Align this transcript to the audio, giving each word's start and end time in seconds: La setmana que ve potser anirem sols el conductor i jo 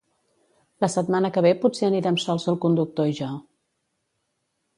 La 0.85 0.87
setmana 0.93 1.31
que 1.35 1.43
ve 1.47 1.51
potser 1.65 1.85
anirem 1.89 2.17
sols 2.25 2.47
el 2.53 2.59
conductor 2.65 3.13
i 3.13 3.19
jo 3.21 3.33